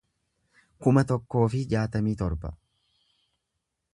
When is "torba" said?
2.23-2.53